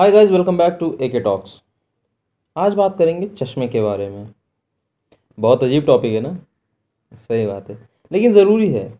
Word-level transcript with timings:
Hi 0.00 0.12
guys 0.12 0.30
welcome 0.30 0.56
back 0.56 0.76
to 0.80 0.98
A 1.00 1.08
K 1.08 1.20
talks 1.20 1.62
आज 2.56 2.74
बात 2.74 2.98
करेंगे 2.98 3.26
चश्मे 3.26 3.68
के 3.68 3.80
बारे 3.80 4.10
में। 4.10 4.28
बहुत 5.40 5.64
अजीब 5.64 5.84
टॉपिक 5.86 6.12
है 6.12 6.20
ना? 6.20 6.38
सही 7.14 7.46
बात 7.46 7.70
है। 7.70 7.88
लेकिन 8.12 8.32
ज़रूरी 8.32 8.72
है। 8.72 8.98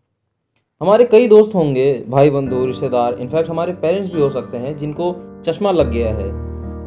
हमारे 0.81 1.05
कई 1.05 1.29
दोस्त 1.29 1.55
होंगे 1.55 2.05
भाई 2.09 2.31
बंधु 2.31 2.67
रिश्तेदार 2.67 3.15
इनफैक्ट 3.15 3.51
हमारे 3.51 3.73
पेरेंट्स 3.73 4.15
भी 4.15 4.21
हो 4.21 4.31
सकते 4.31 4.57
हैं 4.57 4.77
जिनको 4.77 5.17
चश्मा 5.47 5.71
लग 5.71 5.91
गया 5.91 6.15
है। 6.15 6.31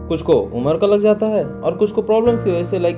कुछ 0.08 0.22
को 0.22 0.34
उम्र 0.34 0.78
का 0.78 0.88
लग 0.88 1.00
जाता 1.00 1.26
है 1.26 1.46
और 1.46 1.78
कुछ 1.78 1.92
को 1.92 2.02
प्रॉब्लम्स 2.02 2.44
की 2.44 2.52
वजह 2.52 2.64
से 2.64 2.80
लाइक 2.80 2.96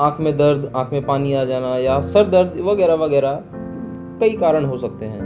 आँख 0.00 0.20
में 0.20 0.36
दर्द, 0.36 0.72
आँख 0.76 0.92
में 0.92 1.06
पानी 1.06 1.34
आ 1.34 1.44
जाना 1.44 1.78
या 1.78 2.00
सर 2.00 2.28
दर्द 2.28 2.60
वगैरह 2.60 2.94
वगैरह 2.94 3.44
कई 4.20 4.36
कारण 4.36 4.64
हो 4.64 4.78
सकते 4.78 5.04
हैं। 5.04 5.20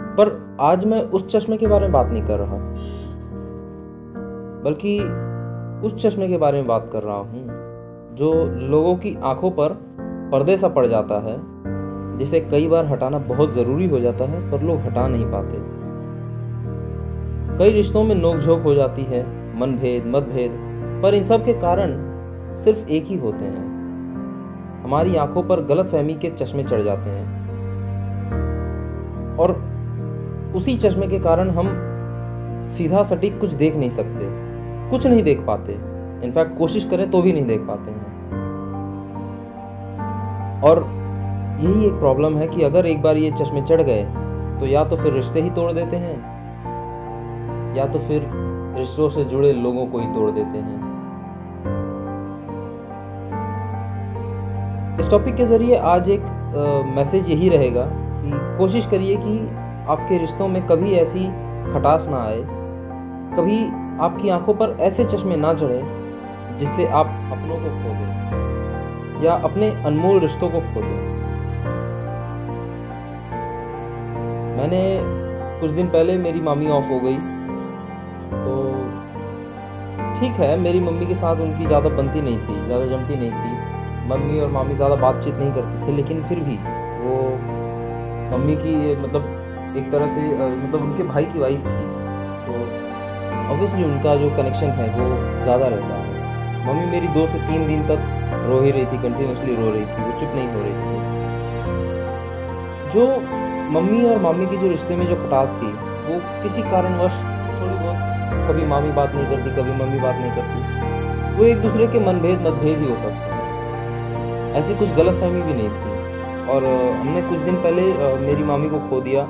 पर 0.00 0.56
आज 0.60 0.84
मैं 0.84 1.02
उस 1.02 1.26
चश्मे 1.26 1.56
के 1.56 1.66
बारे 1.66 1.82
में 1.82 1.92
बात 1.92 2.06
नहीं 2.06 2.22
कर 2.22 2.38
रहा। 2.38 2.72
बल्कि 4.64 4.98
उस 5.86 6.06
चश्मे 6.06 6.28
के 6.28 6.36
बारे 6.36 6.58
में 6.58 6.66
बात 6.66 6.90
कर 6.92 7.02
रहा 7.02 7.16
हूँ, 7.16 7.46
जो 8.16 8.44
लोगों 8.68 8.96
की 8.96 9.18
आँखों 9.22 9.50
पर 9.50 9.68
पर्दे 10.32 10.56
सा 10.56 10.68
पड़ 10.68 10.86
जाता 10.86 11.14
है, 11.14 11.52
जिसे 12.18 12.40
कई 12.40 12.68
बार 12.68 12.86
हटाना 12.86 13.18
बहुत 13.18 13.52
ज़रूरी 13.52 13.88
हो 13.88 14.00
जाता 14.00 14.24
है, 14.24 14.50
पर 14.50 14.62
लोग 14.62 14.78
हटा 14.78 15.08
नहीं 15.08 15.26
पाते। 15.26 15.82
कई 17.58 17.72
रिश्तों 17.72 18.04
में 18.04 18.14
नोकझोंक 18.14 18.62
हो 18.62 18.74
जाती 18.74 19.02
है, 19.02 19.26
मनभेद, 19.60 20.04
मतभेद, 20.06 20.52
पर 21.02 21.14
इन 21.14 21.24
सब 21.24 21.44
के 21.44 21.52
कारण 21.52 22.12
सिर्फ़ 22.54 22.88
एक 22.88 23.04
ही 23.04 23.16
होते 23.16 23.44
हैं। 23.44 23.72
हमारी 24.84 25.16
आँखों 25.16 25.42
पर 25.42 25.60
गलत 25.60 25.86
फहमी 25.86 26.14
के 26.14 26.30
चश्मे 26.30 26.62
चढ़ 26.62 26.82
जाते 26.82 27.10
हैं। 27.10 27.42
और 29.36 29.64
उसी 30.56 30.76
चश्मे 30.76 31.06
के 31.06 31.18
कारण 31.18 31.50
हम 31.50 31.88
सीधा 32.62 33.02
सटीक 33.02 33.40
कुछ 33.40 33.50
देख 33.50 33.76
नहीं 33.76 33.90
सकते। 33.90 34.41
कुछ 34.92 35.06
नहीं 35.06 35.22
देख 35.22 35.40
पाते। 35.46 35.72
इनफैक्ट 36.26 36.56
कोशिश 36.58 36.84
करें 36.84 37.10
तो 37.10 37.22
भी 37.22 37.32
नहीं 37.32 37.46
देख 37.46 37.60
पाते 37.68 37.90
हैं। 37.90 38.00
और 40.62 40.84
यही 41.60 41.86
एक 41.86 41.92
प्रॉब्लम 41.94 42.36
है 42.38 42.46
कि 42.48 42.62
अगर 42.62 42.86
एक 42.86 43.02
बार 43.02 43.16
ये 43.16 43.30
चश्मे 43.38 43.62
चढ़ 43.62 43.82
गए 43.82 44.04
तो 44.60 44.66
या 44.66 44.84
तो 44.84 44.96
फिर 44.96 45.12
रिश्ते 45.12 45.40
ही 45.42 45.50
तोड़ 45.50 45.72
देते 45.72 45.96
हैं, 45.96 46.16
या 47.76 47.86
तो 47.86 47.98
फिर 47.98 48.26
रिश्तों 48.78 49.08
से 49.10 49.24
जुड़े 49.24 49.52
लोगों 49.54 49.86
को 49.86 49.98
ही 49.98 50.06
तोड़ 50.14 50.30
देते 50.30 50.58
हैं। 50.58 50.80
इस 55.00 55.10
टॉपिक 55.10 55.34
के 55.34 55.46
ज़रिए 55.46 55.76
आज 55.88 56.08
एक 56.10 56.24
मैसेज 56.96 57.28
यही 57.30 57.48
रहेगा 57.48 57.84
कि 57.92 58.30
कोशिश 58.58 58.86
करिए 58.86 59.16
कि 59.16 59.38
आपके 59.88 60.18
रिश्तों 60.18 60.48
में 60.48 60.62
कभी 60.66 60.92
ऐसी 60.96 61.24
खटास 61.72 62.08
ना 62.08 62.22
आए, 62.24 62.40
कभी 63.36 63.58
आपकी 64.02 64.28
आँखों 64.30 64.54
पर 64.54 64.76
ऐसे 64.80 65.04
चश्मे 65.06 65.36
ना 65.36 65.52
चढ़े 65.54 65.80
जिससे 66.58 66.86
आप 66.90 67.06
अपनों 67.32 67.56
को 67.56 67.70
खो 67.72 67.90
दें, 67.90 69.24
या 69.24 69.34
अपने 69.44 69.70
अनमोल 69.86 70.18
रिश्तों 70.20 70.48
को 70.50 70.60
खो 70.62 70.80
दें। 70.80 71.00
मैंने 74.56 74.82
कुछ 75.60 75.70
दिन 75.70 75.86
पहले 75.88 76.16
मेरी 76.18 76.40
मामी 76.42 76.68
ऑफ़ 76.70 76.86
हो 76.86 76.98
गई 77.00 77.16
तो 78.34 78.52
ठीक 80.18 80.40
है, 80.40 80.56
मेरी 80.60 80.80
मम्मी 80.80 81.06
के 81.06 81.14
साथ 81.14 81.40
उनकी 81.40 81.66
ज़्यादा 81.66 81.88
बनती 81.90 82.20
नहीं 82.20 82.38
थी, 82.38 82.64
ज़्यादा 82.66 82.84
जमती 82.86 83.16
नहीं 83.16 83.30
थी। 83.32 83.52
मम्मी 84.08 84.40
और 84.40 84.50
मामी 84.50 84.74
ज़्यादा 84.74 84.94
बातचीत 84.98 85.34
नहीं 85.34 85.52
करते 85.52 85.86
थे, 85.86 85.96
लेकिन 85.96 86.22
फिर 86.24 86.40
भी 86.40 86.56
वो 87.02 87.16
मम्मी 88.32 88.56
की 88.56 88.74
मतलब 88.96 89.74
एक 89.78 89.90
तरह 89.92 90.06
से 90.08 90.20
मतलब 90.20 90.82
उनके 90.82 91.02
भाई 91.04 91.24
की 91.24 91.38
वाइफ 91.38 91.60
थी 91.60 91.84
तो 92.46 92.52
ऑब्वियसली 93.52 93.84
उनका 93.84 94.14
जो 94.16 94.28
कनेक्शन 94.36 94.70
है, 94.76 94.86
वो 94.96 95.04
ज़्यादा 95.42 95.66
रहता 95.66 95.94
है। 95.94 96.06
मम्मी 96.66 96.86
मेरी 96.90 97.08
दो 97.14 97.22
से 97.28 97.38
तीन 97.40 97.66
दिन 97.66 97.80
तक 97.86 98.00
रो 98.48 98.60
ही 98.60 98.70
रही 98.70 98.86
थी 98.86 98.98
कंटिन्यूसली 99.02 99.54
रो 99.56 99.70
रही 99.70 99.86
थी, 99.86 100.00
वो 100.02 100.12
चुप 100.20 100.30
नहीं 100.34 100.48
हो 100.48 100.60
रही 100.62 100.74
थी। 100.74 100.92
जो 102.92 103.04
मम्मी 103.72 104.00
और 104.06 104.18
मामी 104.22 104.46
की 104.46 104.56
जो 104.56 104.68
रिश्ते 104.68 104.96
में 104.96 105.06
जो 105.06 105.16
खटास 105.16 105.50
थी, 105.58 105.70
वो 106.06 106.14
किसी 106.42 106.62
कारणवश 106.70 107.14
थोड़ी 107.52 107.74
बहुत 107.74 107.98
कभी 108.48 108.64
मामी 108.66 108.92
बात 108.92 109.14
नहीं 109.14 109.26
करती, 109.26 109.50
कभी 109.56 109.72
मम्मी 109.82 109.98
बात 110.00 110.16
नहीं 110.16 110.32
करती, 110.36 110.56
वो 111.36 111.44
एक 111.44 111.58
दूसरे 111.62 111.86
के 111.86 111.98
मनभेद, 112.06 112.38
मतभेद 112.46 112.78
ही 112.78 112.86
हो 112.86 112.96
सकते 112.96 113.30
हैं। 113.30 114.54
ऐसी 114.54 114.74
कुछ 114.74 114.88
गलत 114.94 115.14
फहमी 115.20 115.42
भी 115.42 115.54
नहीं 115.54 115.70
थी। 115.70 115.90
और 116.52 116.64
हमने 117.00 117.20
कुछ 117.22 117.38
दिन 117.40 117.56
पहले 117.56 117.82
मेरी 118.20 118.44
मामी 118.44 118.68
को 118.68 118.78
खो 118.88 119.00
दिया। 119.00 119.22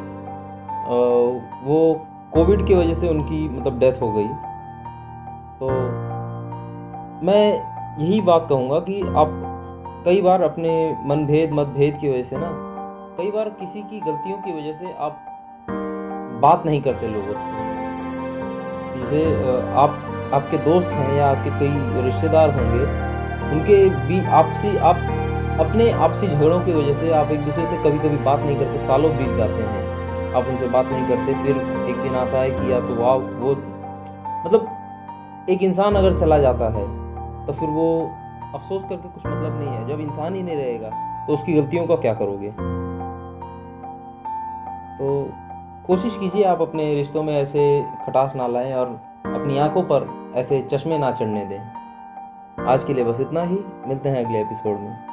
वो 1.64 1.78
कोविड 2.34 2.66
की 2.66 2.74
वजह 2.74 2.94
से 2.94 3.08
उनकी 3.08 3.48
मतलब 3.48 3.78
डेथ 3.78 4.00
हो 4.02 4.12
गई। 4.12 4.28
तो 5.58 5.68
मैं 7.26 7.44
यही 7.98 8.20
बात 8.20 8.46
कहूँगा 8.48 8.78
कि 8.80 9.00
आप 9.00 9.32
कई 10.04 10.22
बार 10.22 10.42
अपने 10.42 10.70
मनभेद, 11.06 11.52
मतभेद 11.52 11.98
की 12.00 12.10
वजह 12.10 12.22
से 12.22 12.36
ना, 12.36 12.48
कई 13.18 13.30
बार 13.30 13.48
किसी 13.50 13.82
की 13.82 14.00
गलतियों 14.00 14.38
की 14.38 14.52
वजह 14.52 14.72
से 14.72 14.94
आप 14.98 15.24
बात 16.42 16.66
नहीं 16.66 16.80
करते 16.82 17.08
लोगों 17.08 17.32
से। 17.32 17.70
जैसे 18.98 19.24
आप, 19.74 20.00
आपके 20.34 20.58
दोस्त 20.64 20.88
हैं 20.88 21.14
या 21.16 21.30
आपके 21.30 21.50
कई 21.60 22.02
रिश्तेदार 22.02 22.50
होंगे, 22.50 22.82
उनके 23.52 24.08
भी 24.08 24.24
आपसी, 24.32 24.76
आप 24.76 24.96
अपने 25.60 25.90
आपसी 26.00 26.28
झगड़ों 26.28 26.60
की 26.60 26.72
वजह 26.72 26.94
से 26.94 27.12
आप 27.12 27.30
एक 27.30 27.40
दूसरे 27.40 27.66
से 27.66 27.76
कभी 27.76 27.98
कभी 27.98 28.24
बात 28.24 28.40
नहीं 28.40 28.56
करते, 28.56 28.78
सालों 28.78 29.16
बीत 29.16 29.36
जाते 29.36 29.62
हैं। 29.62 29.81
आप 30.32 30.46
उनसे 30.46 30.66
बात 30.68 30.86
नहीं 30.86 31.08
करते, 31.08 31.34
फिर 31.42 31.56
एक 31.90 32.02
दिन 32.02 32.14
आता 32.16 32.38
है 32.38 32.50
कि 32.50 32.72
या 32.72 32.80
तो 32.80 32.94
वाह, 32.94 33.14
वो 33.14 33.54
मतलब 34.46 35.46
एक 35.50 35.62
इंसान 35.62 35.94
अगर 35.94 36.18
चला 36.18 36.38
जाता 36.38 36.68
है 36.72 36.86
तो 37.46 37.52
फिर 37.52 37.68
वो 37.68 38.10
अफसोस 38.54 38.82
करके 38.82 39.08
कुछ 39.08 39.26
मतलब 39.26 39.60
नहीं 39.60 39.68
है। 39.68 39.86
जब 39.88 40.00
इंसान 40.00 40.34
ही 40.34 40.42
नहीं 40.42 40.56
रहेगा 40.56 40.90
तो 41.26 41.34
उसकी 41.34 41.52
गलतियों 41.52 41.86
का 41.86 41.96
क्या 41.96 42.14
करोगे? 42.14 42.50
तो 44.98 45.30
कोशिश 45.86 46.16
कीजिए 46.16 46.44
आप 46.44 46.60
अपने 46.62 46.94
रिश्तों 46.94 47.22
में 47.22 47.34
ऐसे 47.36 47.84
खटास 48.06 48.36
ना 48.36 48.46
लाएँ 48.46 48.72
और 48.72 48.86
अपनी 49.26 49.58
आँखों 49.58 49.82
पर 49.82 50.08
ऐसे 50.36 50.60
चश्मे 50.62 50.98
ना 50.98 51.10
चढ़ने 51.12 51.44
दें। 51.44 52.66
आज 52.66 52.84
के 52.84 52.94
लिए 52.94 53.04
बस 53.04 53.20
इतना 53.20 53.42
ही। 53.42 53.58
मिलते 53.86 54.08
हैं 54.08 54.24
अगले 54.24 54.40
एपिसोड 54.40 54.78
में। 54.80 55.11